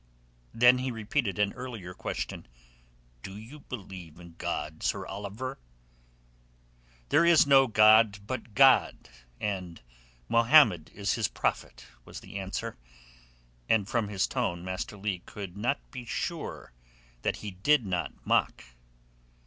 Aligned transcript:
Then 0.51 0.79
he 0.79 0.89
repeated 0.89 1.37
an 1.37 1.53
earlier 1.53 1.93
question. 1.93 2.47
"Do 3.21 3.37
you 3.37 3.59
believe 3.59 4.19
in 4.19 4.33
God, 4.35 4.81
Sir 4.81 5.05
Oliver?" 5.05 5.59
"There 7.09 7.23
is 7.23 7.45
no 7.45 7.67
God 7.67 8.17
but 8.25 8.55
God, 8.55 9.09
and 9.39 9.79
Mohammed 10.27 10.89
is 10.95 11.13
his 11.13 11.27
Prophet," 11.27 11.85
was 12.03 12.21
the 12.21 12.39
answer, 12.39 12.77
and 13.69 13.87
from 13.87 14.07
his 14.07 14.25
tone 14.25 14.65
Master 14.65 14.97
Leigh 14.97 15.21
could 15.27 15.55
not 15.55 15.77
be 15.91 16.03
sure 16.05 16.73
that 17.21 17.35
he 17.45 17.51
did 17.51 17.85
not 17.85 18.25
mock. 18.25 18.63